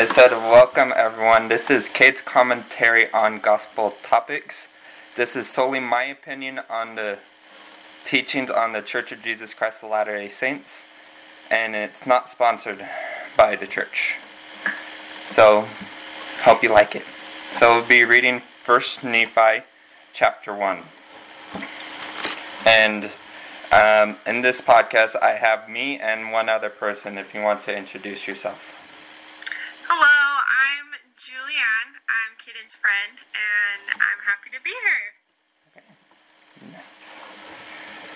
[0.00, 1.48] It said, Welcome everyone.
[1.48, 4.66] This is Kate's commentary on gospel topics.
[5.14, 7.18] This is solely my opinion on the
[8.06, 10.86] teachings on the Church of Jesus Christ of Latter day Saints,
[11.50, 12.82] and it's not sponsored
[13.36, 14.16] by the church.
[15.28, 15.68] So,
[16.44, 17.04] hope you like it.
[17.52, 19.64] So, we'll be reading First Nephi
[20.14, 20.78] chapter 1.
[22.64, 23.10] And
[23.70, 27.76] um, in this podcast, I have me and one other person if you want to
[27.76, 28.79] introduce yourself.
[29.92, 31.98] Hello, I'm Julianne.
[32.06, 35.02] I'm Kaden's friend, and I'm happy to be here.
[35.74, 36.70] Okay.
[36.70, 37.20] Nice.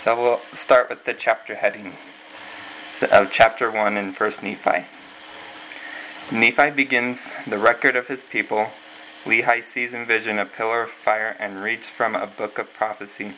[0.00, 1.94] So we'll start with the chapter heading
[3.10, 4.84] of chapter 1 in 1 Nephi.
[6.30, 8.68] Nephi begins the record of his people.
[9.24, 13.32] Lehi sees in vision a pillar of fire and reads from a book of prophecy.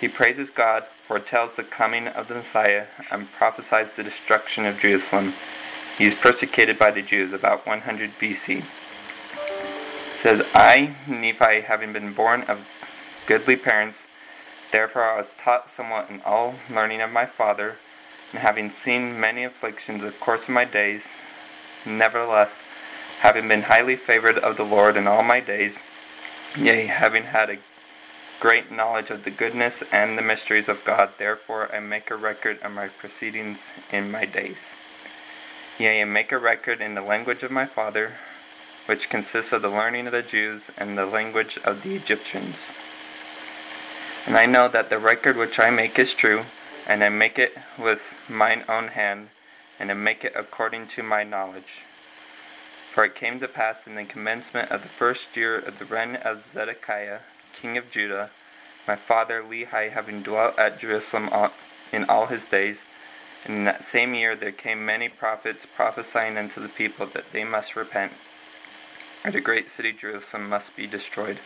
[0.00, 5.34] He praises God, foretells the coming of the Messiah, and prophesies the destruction of Jerusalem.
[5.96, 8.58] He is persecuted by the Jews about 100 BC.
[8.58, 8.64] It
[10.18, 12.66] says, I, Nephi, having been born of
[13.26, 14.02] goodly parents,
[14.72, 17.76] therefore I was taught somewhat in all learning of my father,
[18.32, 21.14] and having seen many afflictions the course of my days,
[21.86, 22.62] nevertheless,
[23.20, 25.82] having been highly favored of the Lord in all my days,
[26.58, 27.58] yea, having had a
[28.38, 31.12] great knowledge of the goodness and the mysteries of God.
[31.16, 34.74] Therefore, I make a record of my proceedings in my days.
[35.78, 38.14] Yea, and make a record in the language of my father,
[38.86, 42.70] which consists of the learning of the Jews and the language of the Egyptians.
[44.24, 46.44] And I know that the record which I make is true,
[46.86, 49.28] and I make it with mine own hand,
[49.78, 51.82] and I make it according to my knowledge.
[52.90, 56.16] For it came to pass in the commencement of the first year of the reign
[56.16, 57.18] of Zedekiah,
[57.52, 58.30] king of Judah,
[58.88, 61.28] my father Lehi having dwelt at Jerusalem
[61.92, 62.84] in all his days,
[63.46, 67.44] and in that same year there came many prophets prophesying unto the people that they
[67.44, 68.12] must repent,
[69.24, 71.38] or the great city Jerusalem must be destroyed.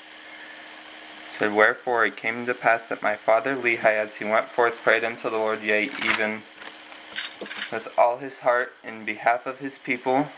[1.32, 5.04] Said, Wherefore it came to pass that my father Lehi, as he went forth, prayed
[5.04, 6.42] unto the Lord, yea, even
[7.70, 10.28] with all his heart in behalf of his people,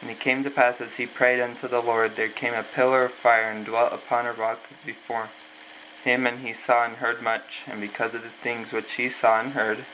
[0.00, 3.04] and it came to pass as he prayed unto the Lord, there came a pillar
[3.04, 5.30] of fire and dwelt upon a rock before
[6.02, 7.62] him, and he saw and heard much.
[7.68, 9.84] And because of the things which he saw and heard,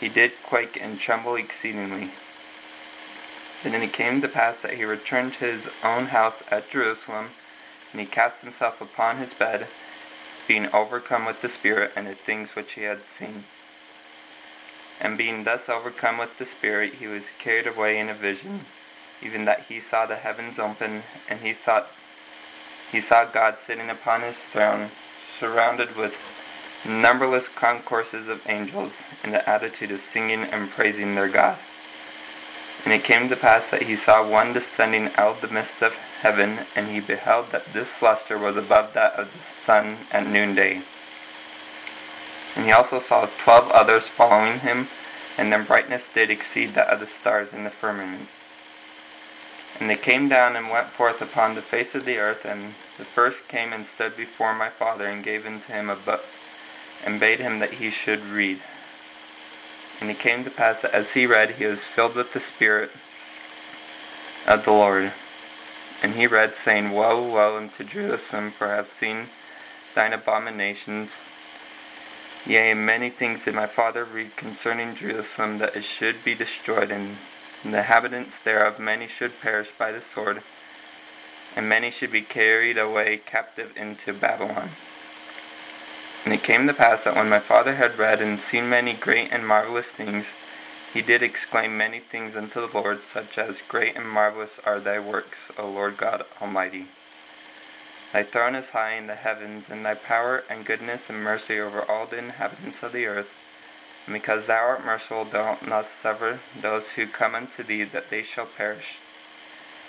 [0.00, 2.10] he did quake and tremble exceedingly.
[3.62, 7.30] And then it came to pass that he returned to his own house at Jerusalem,
[7.92, 9.68] and he cast himself upon his bed,
[10.48, 13.44] being overcome with the Spirit and the things which he had seen.
[15.00, 18.64] And being thus overcome with the Spirit, he was carried away in a vision
[19.22, 21.88] even that he saw the heavens open, and he thought
[22.90, 24.90] he saw God sitting upon his throne,
[25.38, 26.16] surrounded with
[26.84, 28.92] numberless concourses of angels,
[29.22, 31.58] in the attitude of singing and praising their God.
[32.84, 35.94] And it came to pass that he saw one descending out of the midst of
[35.94, 40.82] heaven, and he beheld that this luster was above that of the sun at noonday.
[42.56, 44.88] And he also saw twelve others following him,
[45.36, 48.28] and their brightness did exceed that of the stars in the firmament.
[49.78, 53.04] And they came down and went forth upon the face of the earth, and the
[53.04, 56.24] first came and stood before my father, and gave unto him a book,
[57.04, 58.60] and bade him that he should read.
[60.00, 62.90] And it came to pass that as he read, he was filled with the Spirit
[64.46, 65.12] of the Lord.
[66.02, 69.28] And he read, saying, Woe, woe unto Jerusalem, for I have seen
[69.94, 71.22] thine abominations.
[72.46, 77.18] Yea, many things did my father read concerning Jerusalem, that it should be destroyed, and
[77.62, 80.40] the inhabitants thereof many should perish by the sword,
[81.54, 84.70] and many should be carried away captive into Babylon.
[86.24, 89.32] And it came to pass that when my father had read and seen many great
[89.32, 90.32] and marvelous things,
[90.92, 94.98] he did exclaim many things unto the Lord, such as, Great and marvelous are thy
[94.98, 96.88] works, O Lord God Almighty.
[98.12, 101.88] Thy throne is high in the heavens, and thy power and goodness and mercy over
[101.88, 103.30] all the inhabitants of the earth.
[104.06, 108.10] And because thou art merciful, thou wilt not suffer those who come unto thee that
[108.10, 108.98] they shall perish.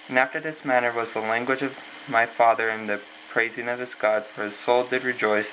[0.07, 1.77] And after this manner was the language of
[2.07, 5.51] my father in the praising of his God, for his soul did rejoice,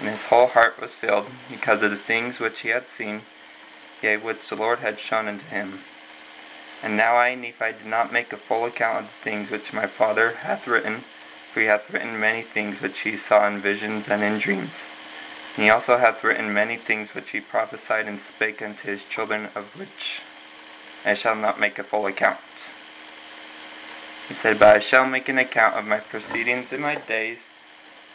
[0.00, 3.22] and his whole heart was filled, because of the things which he had seen,
[4.02, 5.80] yea, which the Lord had shown unto him.
[6.82, 9.86] And now I, Nephi, did not make a full account of the things which my
[9.86, 11.04] father hath written,
[11.52, 14.74] for he hath written many things which he saw in visions and in dreams.
[15.56, 19.78] He also hath written many things which he prophesied and spake unto his children, of
[19.78, 20.20] which
[21.04, 22.40] I shall not make a full account.
[24.28, 27.48] He said, But I shall make an account of my proceedings in my days.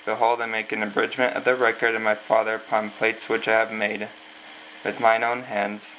[0.09, 3.51] Behold, I make an abridgment of the record of my father upon plates which I
[3.51, 4.09] have made
[4.83, 5.91] with mine own hands.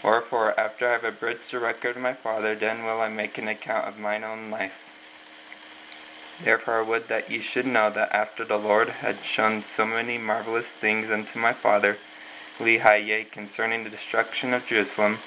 [0.00, 3.48] Wherefore, after I have abridged the record of my father, then will I make an
[3.48, 4.74] account of mine own life.
[6.44, 10.18] Therefore I would that ye should know that after the Lord had shown so many
[10.18, 11.98] marvelous things unto my father,
[12.60, 15.18] Lehi, yea, concerning the destruction of Jerusalem,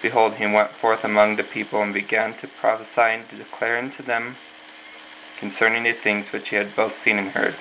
[0.00, 4.02] behold, he went forth among the people and began to prophesy and to declare unto
[4.02, 4.36] them
[5.38, 7.54] concerning the things which he had both seen and heard.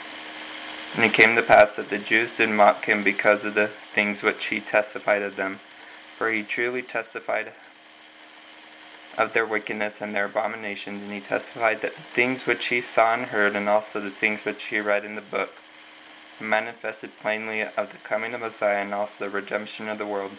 [0.96, 4.24] And it came to pass that the Jews did mock him because of the things
[4.24, 5.60] which he testified of them,
[6.18, 7.54] for he truly testified
[9.18, 13.14] of their wickedness and their abominations, and he testified that the things which he saw
[13.14, 15.52] and heard, and also the things which he read in the book,
[16.40, 20.32] manifested plainly of the coming of Messiah and also the redemption of the world.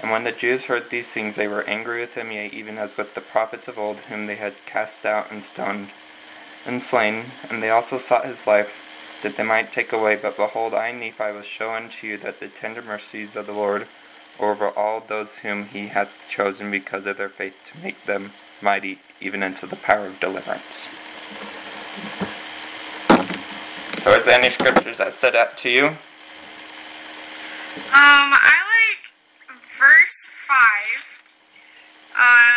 [0.00, 2.96] And when the Jews heard these things, they were angry with him, yea, even as
[2.96, 5.88] with the prophets of old, whom they had cast out and stoned
[6.66, 8.74] and slain, and they also sought his life,
[9.22, 10.16] that they might take away.
[10.16, 13.86] But behold, I, Nephi, will show unto you that the tender mercies of the Lord
[14.38, 18.98] over all those whom he hath chosen because of their faith to make them mighty
[19.20, 20.90] even unto the power of deliverance.
[24.02, 25.86] So, is there any scriptures that stood out to you?
[27.76, 29.02] Um, I like
[29.78, 31.22] verse 5.
[32.16, 32.55] Um,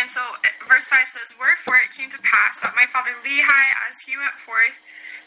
[0.00, 0.24] end, so
[0.64, 4.34] verse 5 says, Wherefore it came to pass that my father Lehi, as he went
[4.40, 4.80] forth,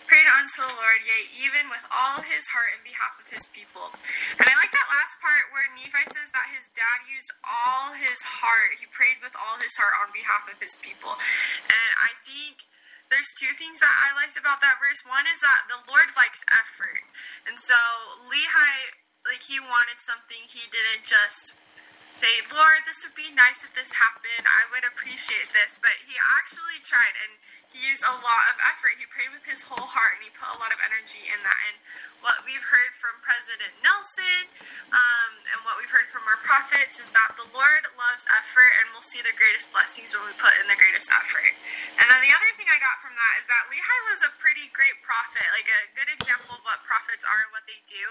[0.09, 3.93] prayed unto the Lord, yea, even with all his heart in behalf of his people.
[4.41, 8.19] And I like that last part where Nephi says that his dad used all his
[8.25, 8.81] heart.
[8.81, 11.15] He prayed with all his heart on behalf of his people.
[11.69, 12.67] And I think
[13.07, 15.05] there's two things that I liked about that verse.
[15.07, 17.03] One is that the Lord likes effort.
[17.47, 17.77] And so
[18.27, 18.73] Lehi,
[19.23, 21.55] like, he wanted something, he didn't just
[22.13, 24.45] say, Lord, this would be nice if this happened.
[24.45, 25.81] I would appreciate this.
[25.81, 27.41] But he actually tried and
[27.73, 29.01] he used a lot of effort.
[29.01, 31.59] He prayed with his whole heart and he put a lot of energy in that.
[31.73, 31.77] And
[32.21, 34.45] what we've heard from President Nelson
[34.93, 38.93] um, and what we've heard from our prophets is that the Lord loves effort and
[38.93, 41.51] we'll see the greatest blessings when we put in the greatest effort.
[41.97, 44.69] And then the other thing I got from that is that Lehi was a pretty
[44.77, 45.49] great prophet.
[45.49, 48.05] Like a good example of what prophets are and what they do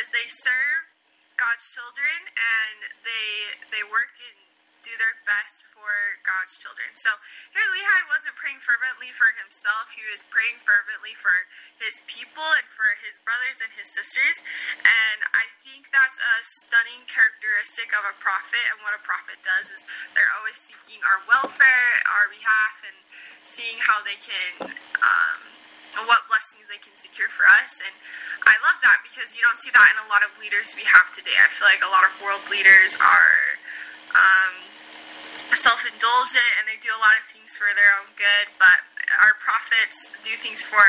[0.00, 0.88] is they serve
[1.36, 4.38] God's children and they they work and
[4.82, 6.90] do their best for God's children.
[6.98, 7.08] So
[7.54, 11.32] here Lehi wasn't praying fervently for himself, he was praying fervently for
[11.78, 14.42] his people and for his brothers and his sisters.
[14.82, 18.62] And I think that's a stunning characteristic of a prophet.
[18.74, 19.86] And what a prophet does is
[20.18, 22.98] they're always seeking our welfare, our behalf, and
[23.46, 25.40] seeing how they can um,
[26.08, 27.80] what blessings they can secure for us.
[27.84, 27.94] And
[28.48, 31.12] I love that because you don't see that in a lot of leaders we have
[31.12, 31.36] today.
[31.36, 33.60] I feel like a lot of world leaders are
[34.16, 34.54] um,
[35.52, 38.80] self indulgent and they do a lot of things for their own good, but
[39.20, 40.84] our prophets do things for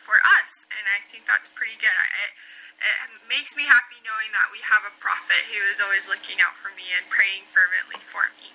[0.00, 1.90] for us, and I think that's pretty good.
[1.90, 2.32] I, it,
[2.78, 6.54] it makes me happy knowing that we have a prophet who is always looking out
[6.54, 8.54] for me and praying fervently for me.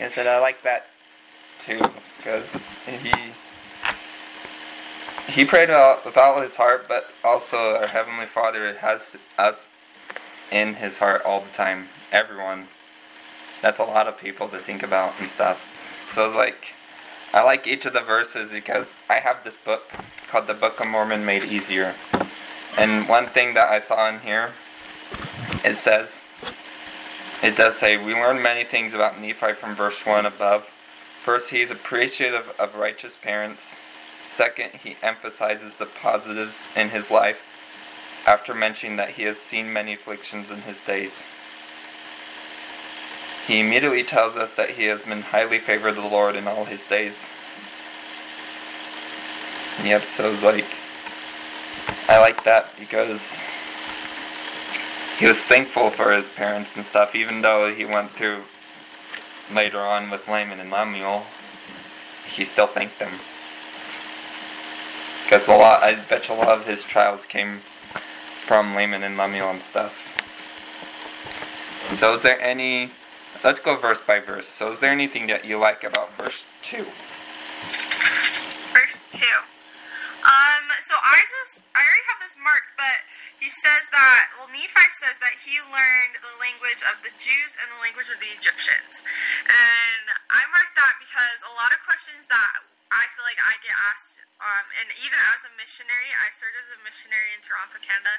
[0.00, 0.88] Yes, and I like that
[1.60, 1.84] too
[2.16, 2.56] because
[2.88, 3.12] he
[5.30, 5.70] he prayed
[6.04, 9.68] with all his heart, but also our Heavenly Father has us
[10.50, 11.88] in his heart all the time.
[12.12, 12.66] Everyone.
[13.62, 15.62] That's a lot of people to think about and stuff.
[16.10, 16.74] So it's like,
[17.32, 19.82] I like each of the verses because I have this book
[20.28, 21.94] called The Book of Mormon Made Easier.
[22.76, 24.52] And one thing that I saw in here,
[25.64, 26.24] it says,
[27.42, 30.70] it does say, we learn many things about Nephi from verse 1 above.
[31.22, 33.76] First, he is appreciative of righteous parents.
[34.32, 37.42] Second, he emphasizes the positives in his life
[38.26, 41.24] after mentioning that he has seen many afflictions in his days.
[43.48, 46.64] He immediately tells us that he has been highly favored of the Lord in all
[46.64, 47.26] his days.
[49.82, 50.76] Yep, so it's like,
[52.08, 53.42] I like that because
[55.18, 58.44] he was thankful for his parents and stuff, even though he went through
[59.52, 61.24] later on with Laman and Lemuel,
[62.28, 63.18] he still thanked them.
[65.30, 67.62] Because a lot, I bet you a lot of his trials came
[68.42, 69.94] from Laman and Lemuel and stuff.
[71.94, 72.90] So, is there any?
[73.46, 74.50] Let's go verse by verse.
[74.50, 76.82] So, is there anything that you like about verse two?
[78.74, 79.38] Verse two.
[80.26, 80.66] Um.
[80.82, 82.98] So I just I already have this marked, but
[83.38, 87.70] he says that well Nephi says that he learned the language of the Jews and
[87.70, 89.06] the language of the Egyptians,
[89.46, 93.70] and I marked that because a lot of questions that I feel like I get
[93.94, 98.10] asked, um, and even as a missionary, I served as a missionary in Toronto, Canada,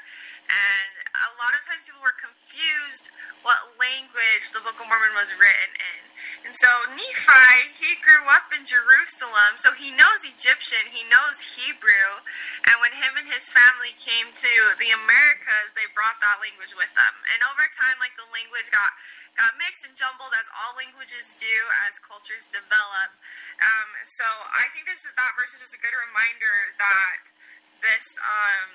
[0.48, 3.12] and a lot of times people were confused
[3.44, 6.02] what language the Book of Mormon was written in.
[6.48, 12.24] And so Nephi, he grew up in Jerusalem, so he knows Egyptian, he knows Hebrew,
[12.64, 16.90] and when him and his family came to the Americas, they brought that language with
[16.96, 17.14] them.
[17.28, 18.96] And over time, like the language got
[19.36, 21.56] got mixed and jumbled as all languages do
[21.88, 23.16] as cultures develop.
[23.64, 27.34] Um, so I think this that verse is just a good reminder that
[27.82, 28.70] this um,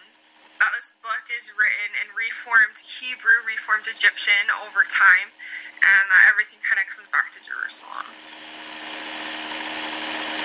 [0.60, 5.32] that this book is written in reformed Hebrew, reformed Egyptian over time,
[5.79, 8.08] and that everything kind of comes back to Jerusalem.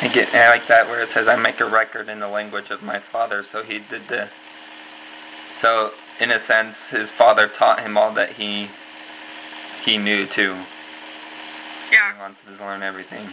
[0.02, 2.70] I get I like that where it says I make a record in the language
[2.70, 3.42] of my father.
[3.42, 4.28] So he did the.
[5.58, 8.68] So in a sense, his father taught him all that he
[9.84, 10.56] he knew too.
[11.90, 12.14] Yeah.
[12.14, 13.28] He wanted to learn everything.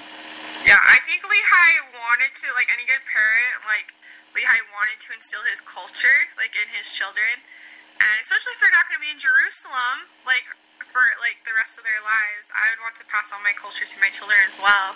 [0.70, 3.90] Yeah, I think Lehi wanted to, like any good parent, like
[4.38, 7.42] Lehi wanted to instill his culture, like in his children,
[7.98, 10.46] and especially if they're not going to be in Jerusalem, like
[10.94, 13.90] for like the rest of their lives, I would want to pass on my culture
[13.90, 14.94] to my children as well.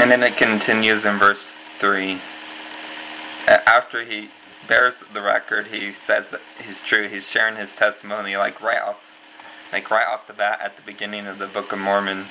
[0.00, 2.16] And then it continues in verse 3.
[3.68, 4.32] After he
[4.64, 7.04] bears the record, he says that he's true.
[7.12, 9.04] He's sharing his testimony like right off
[9.72, 12.26] like right off the bat at the beginning of the Book of Mormon,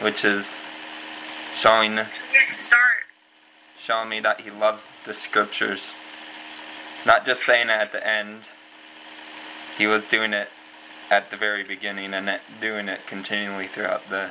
[0.00, 0.58] which is
[1.56, 1.98] showing
[2.48, 3.04] start
[3.78, 5.94] showing me that he loves the scriptures.
[7.06, 8.42] Not just saying it at the end.
[9.76, 10.48] He was doing it
[11.10, 14.30] at the very beginning and doing it continually throughout the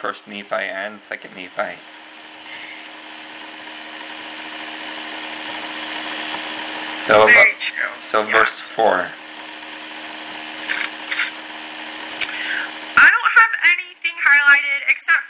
[0.00, 1.76] first Nephi and second Nephi.
[7.06, 7.84] So, very true.
[8.00, 8.32] so yeah.
[8.32, 9.08] verse 4.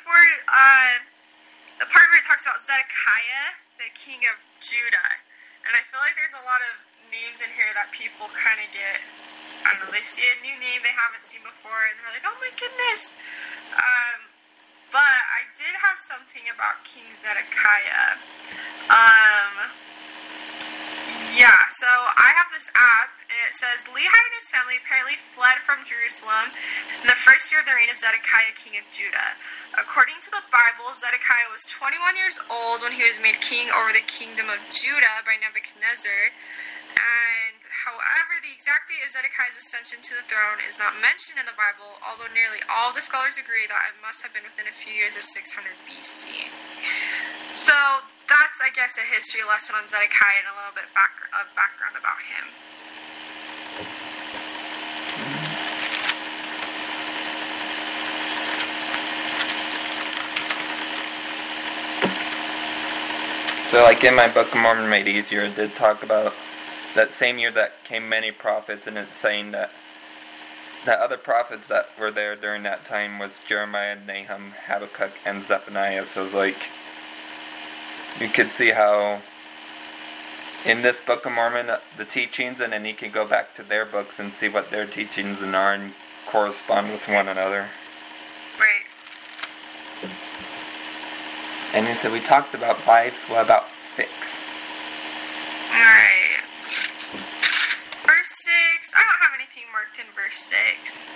[0.09, 0.93] For uh,
[1.85, 5.13] the part where it talks about Zedekiah, the king of Judah.
[5.69, 6.81] And I feel like there's a lot of
[7.13, 9.05] names in here that people kind of get.
[9.69, 12.25] I don't know, they see a new name they haven't seen before and they're like,
[12.25, 13.13] oh my goodness.
[13.75, 14.31] Um,
[14.89, 18.17] but I did have something about King Zedekiah.
[18.89, 19.69] Um,
[21.39, 25.63] yeah, so I have this app, and it says Lehi and his family apparently fled
[25.63, 26.51] from Jerusalem
[26.99, 29.39] in the first year of the reign of Zedekiah, king of Judah.
[29.79, 33.95] According to the Bible, Zedekiah was 21 years old when he was made king over
[33.95, 36.35] the kingdom of Judah by Nebuchadnezzar.
[36.99, 41.47] And however, the exact date of Zedekiah's ascension to the throne is not mentioned in
[41.47, 44.75] the Bible, although nearly all the scholars agree that it must have been within a
[44.75, 46.51] few years of 600 BC.
[47.55, 51.49] So that's, I guess, a history lesson on Zedekiah and a little bit back, of
[51.57, 52.47] background about him.
[63.71, 66.33] So, like in my Book of Mormon Made Easier, it did talk about
[66.95, 69.71] that same year that came many prophets, and it's saying that
[70.87, 76.07] that other prophets that were there during that time was Jeremiah, Nahum, Habakkuk, and Zephaniah.
[76.07, 76.57] So it's like
[78.21, 79.21] you could see how
[80.65, 83.63] in this Book of Mormon uh, the teachings, and then you can go back to
[83.63, 85.93] their books and see what their teachings and are and
[86.27, 87.69] correspond with one another.
[88.59, 90.11] Right.
[91.73, 93.15] And you said we talked about five.
[93.29, 94.11] What about six?
[95.71, 96.43] Alright.
[98.03, 98.95] Verse 6.
[98.97, 101.09] I don't have anything marked in verse 6.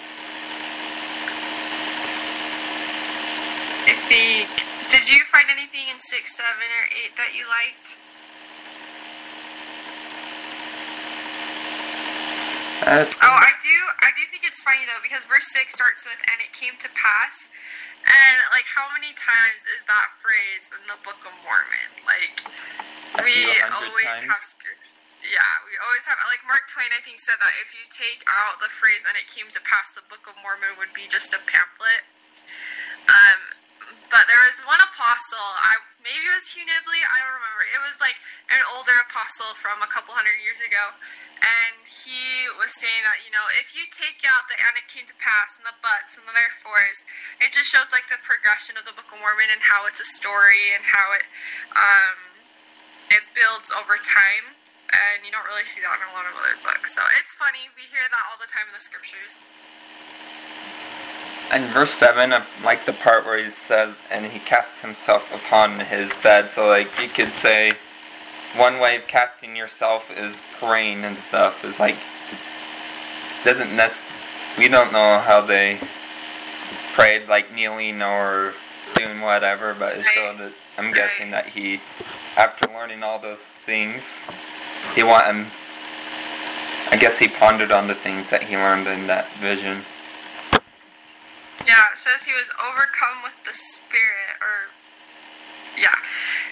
[3.88, 4.61] I think.
[4.92, 7.96] Did you find anything in 6, 7, or 8 that you liked?
[12.84, 13.78] Uh, Oh, I do.
[14.04, 16.90] I do think it's funny though because verse six starts with "and it came to
[16.98, 17.46] pass,"
[18.02, 21.90] and like how many times is that phrase in the Book of Mormon?
[22.02, 22.42] Like
[23.22, 24.26] we always times.
[24.26, 24.98] have scripture.
[25.22, 26.18] Yeah, we always have.
[26.26, 29.30] Like Mark Twain, I think said that if you take out the phrase "and it
[29.30, 32.02] came to pass," the Book of Mormon would be just a pamphlet.
[33.06, 33.61] Um,
[34.12, 35.48] but there was one apostle.
[35.60, 37.00] I maybe it was Hugh Nibley.
[37.00, 37.64] I don't remember.
[37.72, 38.16] It was like
[38.52, 40.92] an older apostle from a couple hundred years ago,
[41.40, 45.08] and he was saying that you know if you take out the and it came
[45.08, 47.04] to pass and the buts and the therefores,
[47.40, 50.08] it just shows like the progression of the Book of Mormon and how it's a
[50.08, 51.26] story and how it
[51.72, 52.18] um
[53.12, 54.56] it builds over time.
[54.92, 56.92] And you don't really see that in a lot of other books.
[56.92, 57.64] So it's funny.
[57.80, 59.40] We hear that all the time in the scriptures.
[61.52, 65.80] In verse 7, I like the part where he says, and he cast himself upon
[65.80, 66.48] his bed.
[66.48, 67.72] So, like, you could say
[68.56, 71.64] one way of casting yourself is praying and stuff.
[71.64, 71.96] Is like,
[73.44, 74.18] doesn't necessarily,
[74.58, 75.78] we don't know how they
[76.92, 78.54] prayed, like kneeling or
[78.94, 81.80] doing whatever, but it's so that I'm guessing that he,
[82.36, 84.04] after learning all those things,
[84.94, 85.46] he want him.
[86.90, 89.82] I guess he pondered on the things that he learned in that vision.
[91.66, 94.74] Yeah, it says he was overcome with the Spirit, or
[95.76, 95.96] yeah.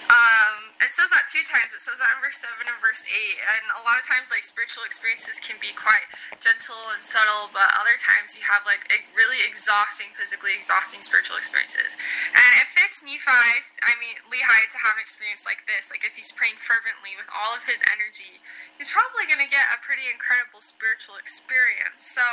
[0.09, 1.71] Um, it says that two times.
[1.71, 3.13] It says that in verse 7 and verse 8.
[3.13, 6.03] And a lot of times, like, spiritual experiences can be quite
[6.41, 11.95] gentle and subtle, but other times you have, like, really exhausting, physically exhausting spiritual experiences.
[12.33, 15.93] And it fits Nephi, I mean, Lehi, to have an experience like this.
[15.93, 18.41] Like, if he's praying fervently with all of his energy,
[18.81, 22.01] he's probably going to get a pretty incredible spiritual experience.
[22.01, 22.25] So,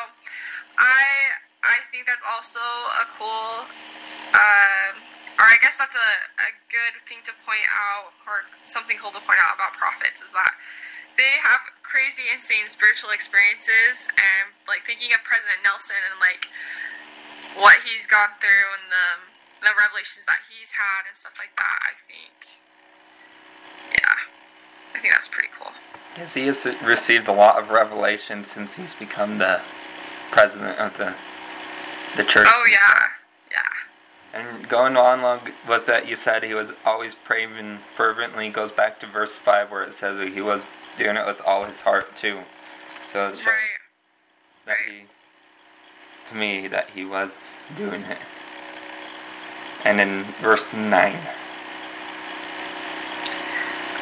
[0.80, 1.36] I.
[1.58, 3.66] I think that's also a cool
[4.30, 4.94] um,
[5.38, 6.10] or I guess that's a,
[6.42, 10.34] a good thing to point out, or something cool to point out about prophets is
[10.34, 10.52] that
[11.16, 14.10] they have crazy, insane spiritual experiences.
[14.18, 16.50] And like thinking of President Nelson and like
[17.54, 19.06] what he's gone through and the
[19.62, 21.78] the revelations that he's had and stuff like that.
[21.82, 22.38] I think,
[23.90, 25.72] yeah, I think that's pretty cool.
[26.16, 29.60] Yes, he has received a lot of revelation since he's become the
[30.30, 31.14] president of the
[32.16, 32.46] the church.
[32.48, 33.06] Oh yeah,
[33.50, 33.77] yeah.
[34.38, 38.48] And going on with that, you said he was always praying fervently.
[38.50, 40.62] Goes back to verse five where it says that he was
[40.96, 42.40] doing it with all his heart too.
[43.12, 43.56] So it's just right.
[44.66, 45.06] that he,
[46.30, 47.30] to me, that he was
[47.76, 48.18] doing it.
[49.84, 51.18] And in verse nine.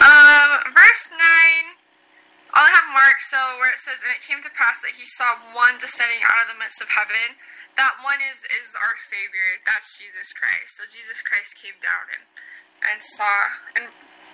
[0.02, 1.66] Um, verse nine.
[2.52, 5.37] I'll have marked so where it says, "And it came to pass that he saw
[5.52, 7.37] one descending out of the midst of heaven."
[7.76, 9.61] that one is is our savior.
[9.64, 10.76] That's jesus christ.
[10.76, 12.25] So jesus christ came down and
[12.92, 13.85] and saw and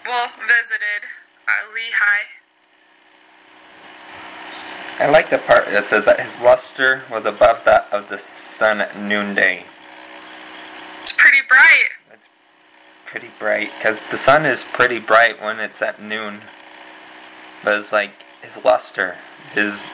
[0.07, 1.11] well visited
[1.47, 2.19] uh, lehi.
[4.99, 8.81] I like the part that says that his luster was above that of the sun
[8.81, 9.65] at noonday.
[11.01, 11.91] It's pretty bright.
[12.13, 12.29] It's
[13.07, 16.43] pretty bright because the sun is pretty bright when it's at noon.
[17.65, 19.17] But it's like his luster
[19.55, 19.85] his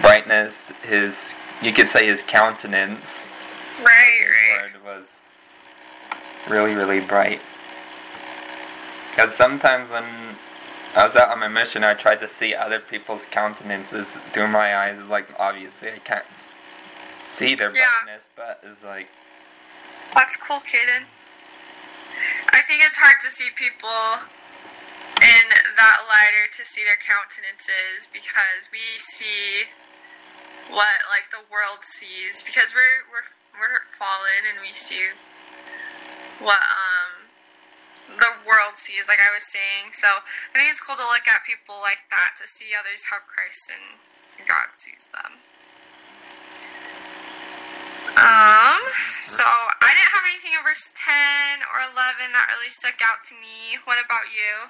[0.00, 3.24] brightness his you could say his countenance
[3.82, 4.20] right,
[4.62, 4.84] right.
[4.84, 5.06] was
[6.48, 7.40] really, really bright.
[9.10, 10.04] Because sometimes when
[10.94, 14.76] I was out on my mission, I tried to see other people's countenances through my
[14.76, 14.98] eyes.
[14.98, 16.24] It's like, obviously, I can't
[17.26, 17.84] see their yeah.
[18.04, 19.08] brightness, but it's like.
[20.14, 21.04] That's cool, Kaden.
[22.50, 23.88] I think it's hard to see people
[25.20, 29.68] in that lighter to see their countenances because we see
[30.70, 35.12] what like the world sees because we're we're we're fallen and we see
[36.40, 37.28] what um
[38.18, 39.94] the world sees like I was saying.
[39.96, 43.22] So I think it's cool to look at people like that to see others how
[43.24, 45.40] Christ and God sees them.
[48.12, 48.82] Um,
[49.24, 53.34] so I didn't have anything in verse 10 or 11 that really stuck out to
[53.40, 53.80] me.
[53.88, 54.68] What about you?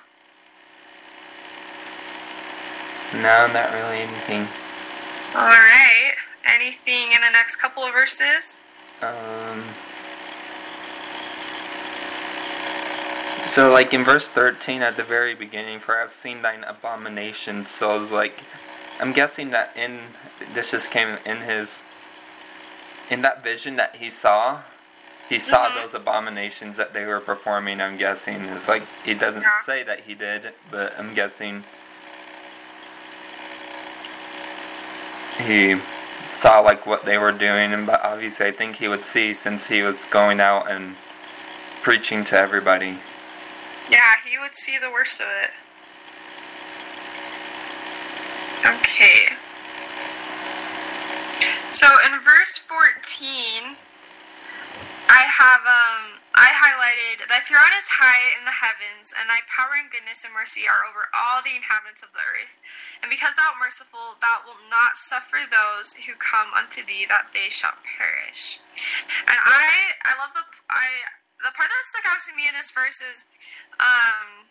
[3.15, 4.49] No, not really anything.
[5.35, 6.15] Alright.
[6.47, 8.59] Anything in the next couple of verses?
[9.01, 9.65] Um.
[13.55, 17.67] So, like in verse 13 at the very beginning, for I've seen thine abomination.
[17.67, 18.41] So, I was like,
[18.99, 20.01] I'm guessing that in,
[20.55, 21.81] this just came in his,
[23.11, 24.63] in that vision that he saw,
[25.29, 25.83] he saw mm-hmm.
[25.83, 28.43] those abominations that they were performing, I'm guessing.
[28.47, 29.63] It's like, he doesn't yeah.
[29.67, 31.65] say that he did, but I'm guessing
[35.43, 35.81] he
[36.41, 39.67] saw like what they were doing, and but obviously I think he would see since
[39.67, 40.97] he was going out and
[41.83, 42.99] preaching to everybody.
[43.91, 45.51] Yeah, he would see the worst of it.
[48.65, 49.27] Okay.
[51.73, 53.77] So in verse 14,
[55.09, 59.77] I have um I highlighted thy throne is high in the heavens, and thy power
[59.77, 62.55] and goodness and mercy are over all the inhabitants of the earth.
[63.05, 67.33] And because thou art merciful, thou wilt not suffer those who come unto thee that
[67.37, 68.63] they shall perish.
[69.29, 70.89] And I I love the I
[71.45, 73.27] the part that stuck out to me in this verse is
[73.83, 74.49] um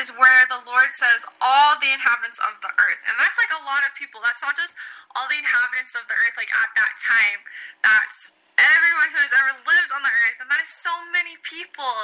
[0.00, 3.00] is where the Lord says all the inhabitants of the earth.
[3.06, 4.20] And that's like a lot of people.
[4.24, 4.74] That's not just
[5.16, 7.40] all the inhabitants of the earth like at that time.
[7.86, 11.96] That's everyone who has ever lived on the earth, and that is so many people.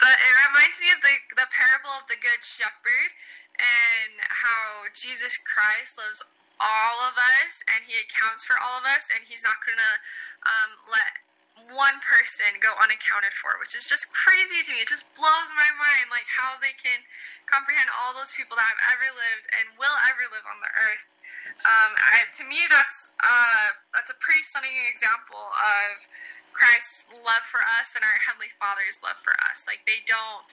[0.00, 3.10] But it reminds me of the the parable of the good shepherd
[3.60, 6.24] and how Jesus Christ loves
[6.60, 9.94] all of us and he accounts for all of us and he's not gonna
[10.44, 11.12] um, let
[11.72, 14.80] one person go unaccounted for, which is just crazy to me.
[14.82, 17.00] It just blows my mind, like how they can
[17.50, 21.04] comprehend all those people that have ever lived and will ever live on the earth.
[21.66, 26.02] Um, I, to me, that's uh, that's a pretty stunning example of
[26.56, 29.64] Christ's love for us and our heavenly Father's love for us.
[29.68, 30.48] Like they don't,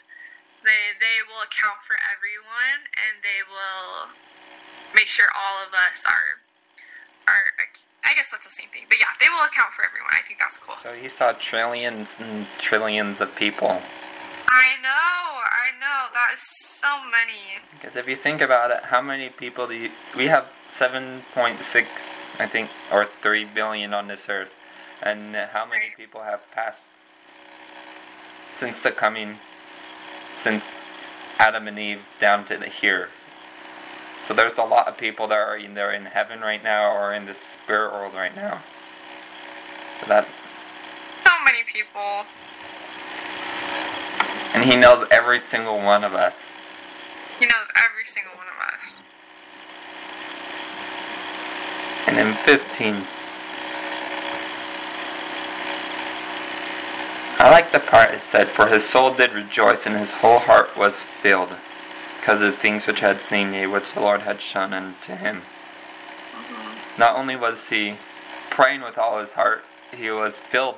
[0.63, 4.11] they they will account for everyone, and they will
[4.95, 6.43] make sure all of us are
[7.27, 7.43] are.
[8.05, 8.83] I guess that's the same thing.
[8.87, 10.11] But yeah, they will account for everyone.
[10.13, 10.75] I think that's cool.
[10.81, 13.81] So he saw trillions and trillions of people.
[14.49, 16.07] I know, I know.
[16.13, 17.59] That is so many.
[17.79, 21.85] Because if you think about it, how many people do you, we have 7.6,
[22.39, 24.53] I think, or 3 billion on this earth.
[25.01, 25.97] And how many Right.
[25.97, 26.85] people have passed
[28.53, 29.39] since the coming,
[30.37, 30.81] since
[31.37, 33.09] Adam and Eve down to the here?
[34.27, 37.25] So there's a lot of people that are either in heaven right now or in
[37.25, 38.61] the spirit world right now.
[40.01, 40.27] So that,
[41.25, 42.25] So many people.
[44.53, 46.47] and he knows every single one of us.
[47.39, 49.01] He knows every single one of us.
[52.07, 53.03] And in 15,
[57.39, 60.75] I like the part it said, For his soul did rejoice, and his whole heart
[60.75, 61.53] was filled,
[62.27, 65.43] because of things which had seen, yea, which the Lord had shown unto him.
[66.33, 66.99] Mm-hmm.
[66.99, 67.95] Not only was he
[68.49, 69.63] praying with all his heart,
[69.95, 70.75] he was filled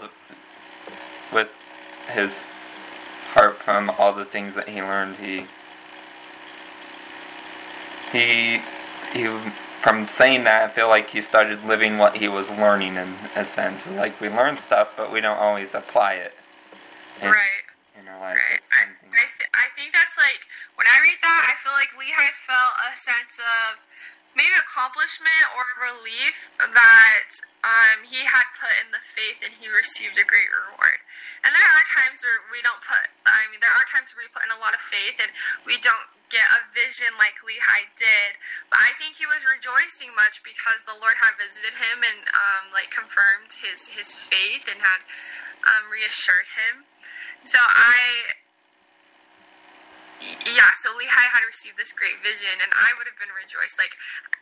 [1.33, 1.47] with
[2.13, 2.45] his
[3.31, 5.15] heart from all the things that he learned.
[5.15, 5.47] He
[8.11, 8.61] he
[9.11, 9.27] he
[9.81, 13.43] from saying that, I feel like he started living what he was learning in a
[13.43, 13.89] sense.
[13.89, 16.33] Like we learn stuff, but we don't always apply it
[17.19, 17.65] in, right.
[17.99, 18.37] in our life.
[18.37, 18.61] Right.
[18.61, 19.11] That's I, one thing.
[19.13, 20.45] I, th- I think that's like
[21.21, 23.81] that, I feel like Lehi felt a sense of
[24.37, 27.29] maybe accomplishment or relief that
[27.65, 31.01] um, he had put in the faith and he received a great reward.
[31.43, 34.31] And there are times where we don't put, I mean, there are times where we
[34.31, 35.31] put in a lot of faith and
[35.65, 38.37] we don't get a vision like Lehi did.
[38.69, 42.63] But I think he was rejoicing much because the Lord had visited him and um,
[42.71, 45.01] like confirmed his his faith and had
[45.65, 46.85] um, reassured him.
[47.43, 48.37] So I
[50.19, 53.79] yeah, so Lehi had received this great vision, and I would have been rejoiced.
[53.79, 53.95] Like,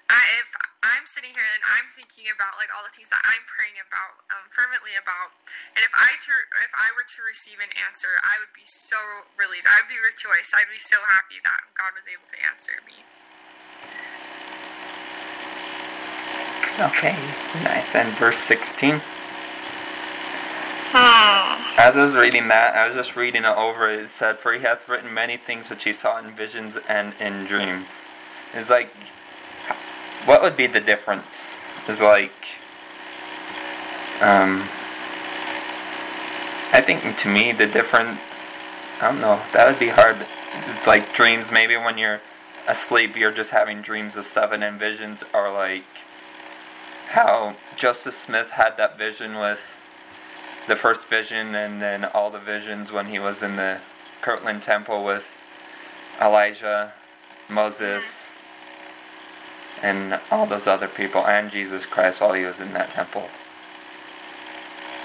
[0.09, 0.49] I, if
[0.81, 4.25] I'm sitting here and I'm thinking about like all the things that I'm praying about,
[4.33, 5.37] um, fervently about,
[5.77, 6.33] and if I to,
[6.65, 8.97] if I were to receive an answer, I would be so
[9.37, 9.69] relieved.
[9.69, 10.57] I'd be rejoiced.
[10.57, 12.97] I'd be so happy that God was able to answer me.
[16.77, 17.17] Okay,
[17.61, 17.89] nice.
[17.93, 19.01] And verse 16.
[20.93, 23.89] As I was reading that, I was just reading it over.
[23.89, 27.45] It said, "For he hath written many things which he saw in visions and in
[27.45, 27.87] dreams."
[28.53, 28.89] It's like,
[30.25, 31.51] what would be the difference?
[31.87, 32.31] Is like,
[34.21, 34.67] um,
[36.73, 38.19] I think to me the difference.
[38.99, 39.39] I don't know.
[39.53, 40.25] That would be hard.
[40.67, 41.51] It's like dreams.
[41.51, 42.21] Maybe when you're
[42.67, 45.85] asleep, you're just having dreams of stuff, and then visions are like
[47.09, 49.76] how Joseph Smith had that vision with
[50.67, 53.79] the first vision and then all the visions when he was in the
[54.21, 55.33] Kirtland temple with
[56.21, 56.93] Elijah,
[57.49, 58.27] Moses,
[59.81, 63.29] and all those other people, and Jesus Christ while he was in that temple.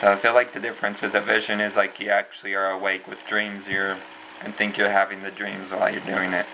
[0.00, 3.06] So I feel like the difference with a vision is like you actually are awake
[3.06, 3.98] with dreams, you're
[4.42, 6.46] and think you're having the dreams while you're doing it.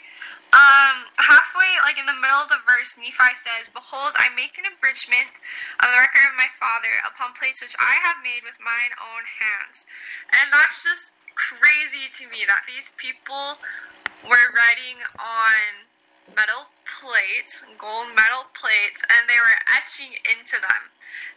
[0.51, 4.67] Um, halfway, like in the middle of the verse, Nephi says, Behold, I make an
[4.67, 5.39] abridgment
[5.79, 9.23] of the record of my father upon plates which I have made with mine own
[9.31, 9.87] hands.
[10.35, 13.63] And that's just crazy to me that these people
[14.27, 15.87] were writing on
[16.37, 20.83] metal plates, gold metal plates, and they were etching into them.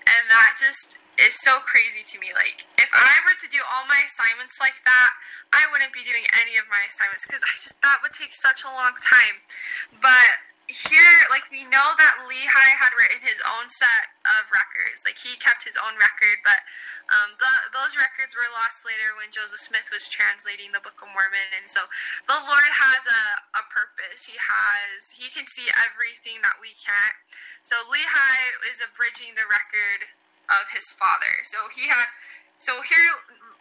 [0.10, 2.34] And that just is so crazy to me.
[2.34, 5.12] Like, if I were to do all my assignments like that,
[5.54, 8.66] I wouldn't be doing any of my assignments because I just that would take such
[8.66, 9.38] a long time.
[10.02, 15.04] But here, like we know that Lehi had written his own set of records.
[15.04, 16.64] Like he kept his own record, but
[17.12, 21.12] um, the, those records were lost later when Joseph Smith was translating the Book of
[21.12, 21.52] Mormon.
[21.60, 21.84] And so
[22.32, 23.24] the Lord has a,
[23.60, 24.24] a purpose.
[24.24, 27.18] He has he can see everything that we can't.
[27.60, 28.36] So Lehi
[28.72, 30.08] is abridging the record
[30.48, 31.44] of his father.
[31.44, 32.08] So he had
[32.64, 33.12] so here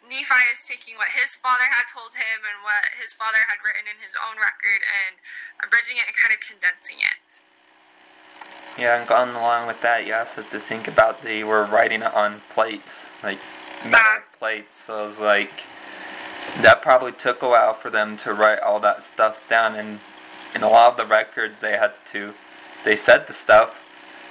[0.07, 3.91] Nephi is taking what his father had told him and what his father had written
[3.91, 5.19] in his own record and
[5.59, 7.43] abridging it and kind of condensing it.
[8.79, 12.03] Yeah, and going along with that, you also have to think about they were writing
[12.03, 13.39] it on plates, like
[13.85, 14.23] metal Ah.
[14.39, 14.77] plates.
[14.79, 15.67] So it's like
[16.61, 19.75] that probably took a while for them to write all that stuff down.
[19.75, 19.99] And
[20.55, 22.35] in a lot of the records, they had to
[22.85, 23.75] they said the stuff,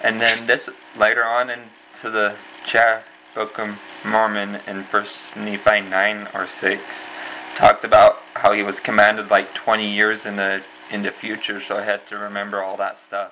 [0.02, 6.28] and then this later on into the cha Book of Mormon in First Nephi 9
[6.34, 7.08] or 6
[7.56, 11.78] talked about how he was commanded like 20 years in the in the future, so
[11.78, 13.32] I had to remember all that stuff.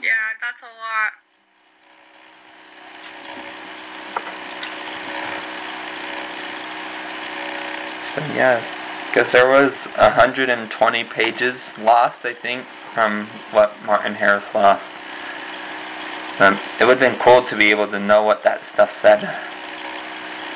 [0.00, 1.12] Yeah, that's a lot.
[8.14, 8.62] So yeah,
[9.08, 14.92] because there was 120 pages lost, I think, from what Martin Harris lost.
[16.40, 19.22] Um, it would have been cool to be able to know what that stuff said.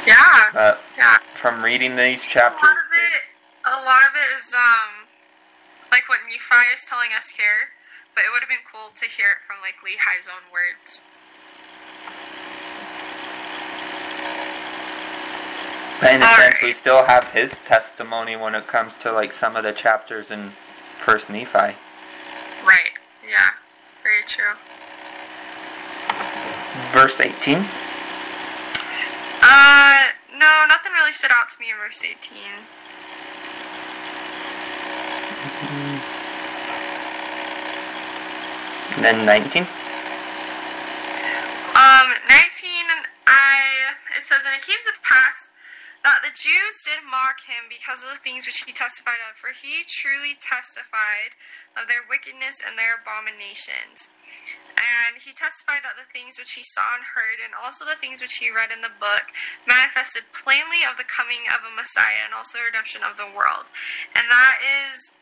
[0.07, 0.51] Yeah.
[0.53, 1.19] But yeah.
[1.41, 3.23] from reading these chapters, A lot of it,
[3.64, 5.07] a lot of it is um,
[5.93, 7.71] like what Nephi is telling us here,
[8.14, 11.03] but it would have been cool to hear it from like Lehi's own words.
[16.01, 19.57] but in a sense, we still have his testimony when it comes to like some
[19.57, 20.53] of the chapters in
[20.99, 21.77] First Nephi.
[22.64, 22.95] Right.
[23.29, 23.51] Yeah.
[24.03, 24.55] Very true.
[26.99, 27.65] Verse 18.
[29.41, 30.03] Uh,
[30.35, 32.43] no, nothing really stood out to me in verse 18.
[38.97, 39.63] And then 19.
[39.63, 39.69] Um,
[41.77, 42.71] 19,
[43.29, 45.51] I, it says, And it came to pass
[46.09, 49.53] that the Jews did mock him because of the things which he testified of, for
[49.53, 51.37] he truly testified
[51.77, 54.16] of their wickedness and their abominations.
[54.81, 58.25] And he testified that the things which he saw and heard, and also the things
[58.25, 59.29] which he read in the book,
[59.68, 63.68] manifested plainly of the coming of a Messiah and also the redemption of the world.
[64.16, 65.12] And that is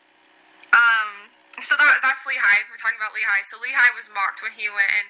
[0.71, 2.55] um, so that that's Lehi.
[2.71, 3.43] We're talking about Lehi.
[3.43, 5.09] So Lehi was mocked when he went, and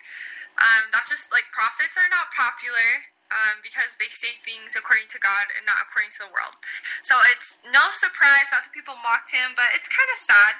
[0.57, 5.19] um, that's just like prophets are not popular um, because they say things according to
[5.19, 6.55] God and not according to the world.
[7.03, 10.53] So it's no surprise that the people mocked him, but it's kind of sad.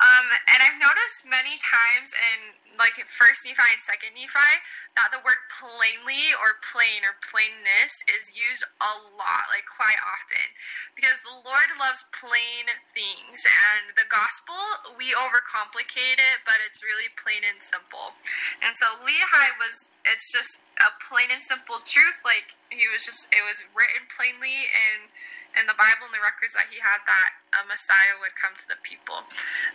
[0.00, 4.52] Um, and I've noticed many times in like First Nephi and Second Nephi
[4.98, 10.46] that the word plainly or plain or plainness is used a lot, like quite often
[10.94, 14.56] because the Lord loves plain things, and the gospel
[14.94, 18.14] we overcomplicate it, but it's really plain and simple.
[18.62, 22.18] And so Lehi was it's just a plain and simple truth.
[22.22, 25.10] Like he was just it was written plainly in
[25.58, 28.66] in the Bible and the records that he had that a Messiah would come to
[28.66, 29.22] the people,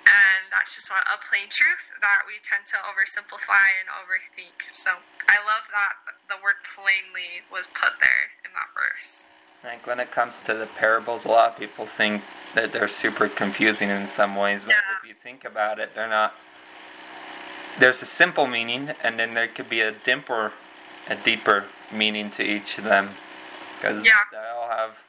[0.03, 4.67] and that's just what a plain truth that we tend to oversimplify and overthink.
[4.75, 4.91] So
[5.31, 5.95] I love that
[6.27, 9.27] the word plainly was put there in that verse.
[9.63, 12.23] Like when it comes to the parables, a lot of people think
[12.55, 14.99] that they're super confusing in some ways, but Yeah.
[15.03, 16.35] if you think about it, they're not.
[17.79, 20.51] There's a simple meaning, and then there could be a deeper,
[21.07, 23.15] a deeper meaning to each of them,
[23.77, 24.25] because Yeah.
[24.31, 25.03] they all have.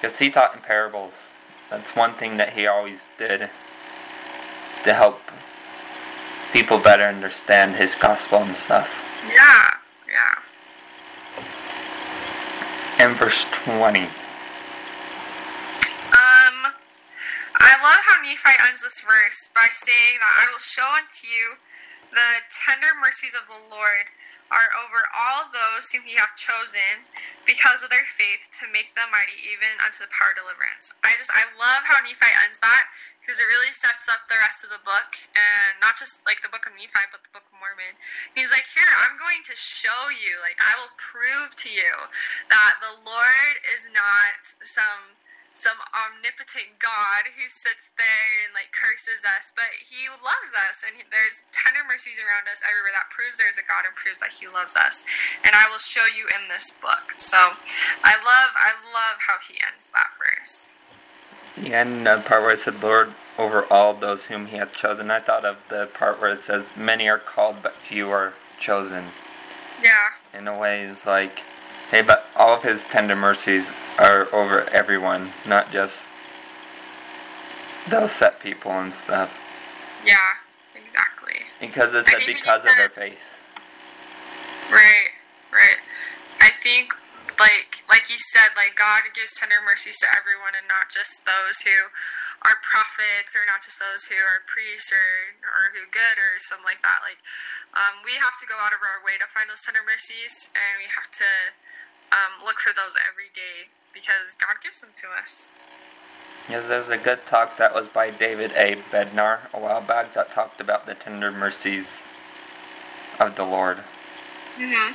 [0.00, 1.28] Because he taught in parables.
[1.70, 3.50] That's one thing that he always did
[4.84, 5.20] to help
[6.52, 9.04] people better understand his gospel and stuff.
[9.26, 9.70] Yeah,
[10.08, 10.34] yeah.
[12.98, 14.00] And verse 20.
[14.00, 14.08] Um,
[17.54, 21.58] I love how Nephi ends this verse by saying that I will show unto you
[22.10, 24.08] the tender mercies of the Lord
[24.48, 27.04] are over all those whom he hath chosen
[27.44, 30.92] because of their faith to make them mighty even unto the power of deliverance.
[31.04, 32.88] I just I love how Nephi ends that
[33.20, 36.48] because it really sets up the rest of the book and not just like the
[36.48, 37.92] book of Nephi but the book of Mormon.
[38.32, 41.92] He's like, Here, I'm going to show you, like I will prove to you
[42.48, 45.16] that the Lord is not some
[45.58, 50.94] some omnipotent God who sits there and like curses us, but He loves us, and
[51.10, 54.46] there's tender mercies around us everywhere that proves there's a God and proves that He
[54.46, 55.02] loves us.
[55.42, 57.18] And I will show you in this book.
[57.18, 57.58] So
[58.06, 60.72] I love, I love how He ends that verse.
[61.58, 65.10] The end uh, part where it said, Lord, over all those whom he hath chosen.
[65.10, 69.06] I thought of the part where it says, Many are called, but few are chosen.
[69.82, 71.40] Yeah, In a way, it's like,
[71.90, 76.06] hey, but all of his tender mercies are over everyone, not just
[77.88, 79.32] those set people and stuff.
[80.04, 80.16] yeah,
[80.74, 81.40] exactly.
[81.60, 83.18] Because it I said because of their faith.
[84.70, 85.10] Right,
[85.52, 85.78] right.
[86.40, 86.92] I think
[87.38, 91.62] like like you said, like God gives tender mercies to everyone and not just those
[91.62, 91.78] who
[92.46, 96.66] are prophets or not just those who are priests or or who good or something
[96.66, 97.00] like that.
[97.06, 97.22] Like
[97.78, 100.82] um, we have to go out of our way to find those tender mercies and
[100.82, 101.30] we have to
[102.12, 105.52] um, look for those every day because God gives them to us.
[106.48, 108.76] Yes, there's a good talk that was by David A.
[108.90, 112.02] Bednar a while back that talked about the tender mercies
[113.20, 113.78] of the Lord.
[114.56, 114.94] Mm-hmm.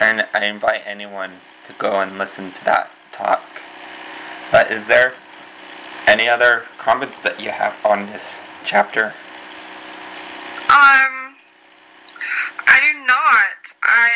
[0.00, 1.32] And I invite anyone
[1.66, 3.42] to go and listen to that talk.
[4.50, 5.14] But is there
[6.06, 9.14] any other comments that you have on this chapter?
[10.68, 11.36] Um,
[12.68, 13.76] I do not.
[13.82, 14.10] I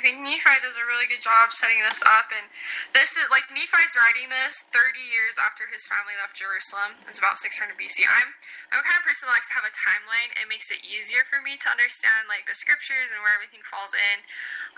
[0.00, 2.48] I think Nephi does a really good job setting this up, and
[2.96, 6.96] this is like Nephi's writing this 30 years after his family left Jerusalem.
[7.04, 8.08] It's about 600 BC.
[8.08, 8.32] I'm
[8.72, 10.32] I'm the kind of person that likes to have a timeline.
[10.40, 13.92] It makes it easier for me to understand like the scriptures and where everything falls
[13.92, 14.24] in.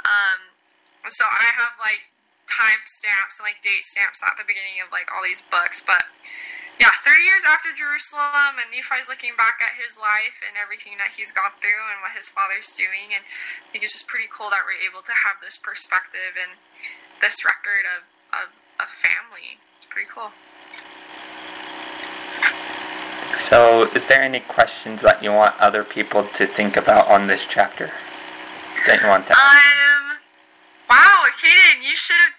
[0.02, 0.50] Um,
[1.06, 2.10] so I have like
[2.50, 5.86] time stamps and like date stamps at the beginning of like all these books.
[5.86, 6.02] But
[6.80, 11.12] yeah, 30 years after Jerusalem, and Nephi's looking back at his life and everything that
[11.12, 13.12] he's gone through and what his father's doing.
[13.12, 16.56] And I think it's just pretty cool that we're able to have this perspective and
[17.20, 18.02] this record of,
[18.34, 18.48] of
[18.80, 19.60] a family.
[19.76, 20.32] It's pretty cool.
[23.48, 27.44] So, is there any questions that you want other people to think about on this
[27.44, 27.90] chapter
[28.86, 29.34] that you want to?
[29.34, 30.18] Um,
[30.88, 32.36] wow, Kaden, you should have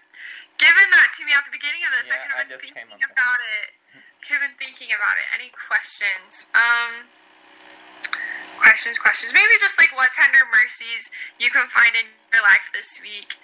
[0.58, 2.10] given that to me at the beginning of this.
[2.10, 4.03] Yeah, I could have been thinking about it.
[4.30, 5.28] Have been thinking about it.
[5.36, 6.48] Any questions?
[6.56, 7.12] Um,
[8.56, 9.34] questions, questions.
[9.34, 13.36] Maybe just like what tender mercies you can find in your life this week.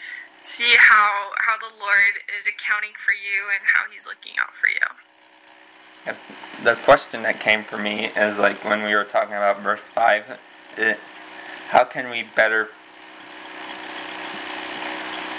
[0.41, 4.71] See how how the Lord is accounting for you and how He's looking out for
[4.71, 6.15] you.
[6.63, 10.39] The question that came for me is like when we were talking about verse 5,
[10.77, 11.27] it's
[11.69, 12.69] how can we better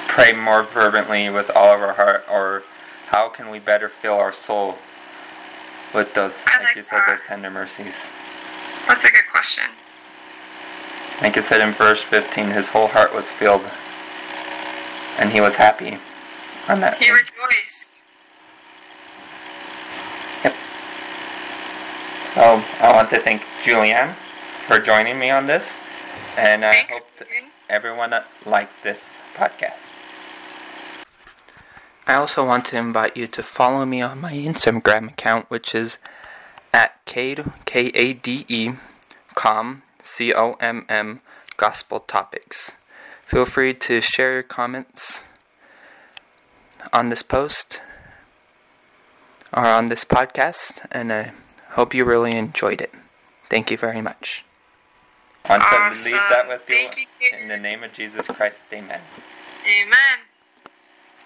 [0.07, 2.63] pray more fervently with all of our heart, or
[3.07, 4.77] how can we better fill our soul
[5.95, 7.95] with those, like like you said, those tender mercies?
[8.87, 9.65] That's a good question.
[11.21, 13.65] Like it said in verse 15, his whole heart was filled,
[15.19, 15.99] and he was happy
[16.69, 16.97] on that.
[17.03, 17.91] He rejoiced.
[22.35, 24.15] So I want to thank Julianne
[24.69, 25.79] for joining me on this,
[26.37, 26.95] and I Thanks.
[26.95, 27.27] hope that
[27.69, 28.15] everyone
[28.47, 29.97] liked this podcast.
[32.11, 35.99] I also want to invite you to follow me on my Instagram account, which is
[36.75, 38.73] at Kade, K A D E,
[39.37, 41.21] com, C O M M,
[41.57, 42.73] Gospel Topics.
[43.25, 45.23] Feel free to share your comments
[46.93, 47.81] on this post
[49.53, 51.31] or on this podcast, and I
[51.75, 52.93] hope you really enjoyed it.
[53.49, 54.45] Thank you very much.
[55.45, 58.65] I want to leave that with you Thank you, in the name of Jesus Christ.
[58.73, 59.01] Amen.
[59.65, 60.30] Amen.